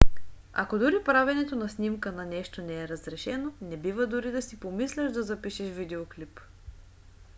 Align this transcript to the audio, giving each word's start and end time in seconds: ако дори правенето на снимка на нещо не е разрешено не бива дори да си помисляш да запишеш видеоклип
ако 0.53 0.79
дори 0.79 1.03
правенето 1.03 1.55
на 1.55 1.69
снимка 1.69 2.11
на 2.11 2.25
нещо 2.25 2.61
не 2.61 2.73
е 2.81 2.87
разрешено 2.87 3.53
не 3.61 3.77
бива 3.77 4.07
дори 4.07 4.31
да 4.31 4.41
си 4.41 4.59
помисляш 4.59 5.11
да 5.11 5.23
запишеш 5.23 5.69
видеоклип 5.71 6.39